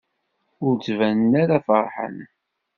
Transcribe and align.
Ur 0.65 0.73
ttbanen 0.77 1.33
ara 1.43 1.57
feṛḥen. 1.67 2.17